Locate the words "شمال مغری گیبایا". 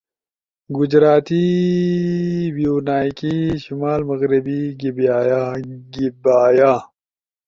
3.63-6.73